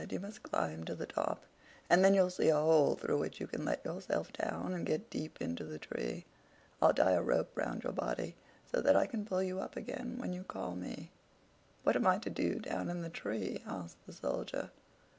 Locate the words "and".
1.87-2.03, 4.73-4.83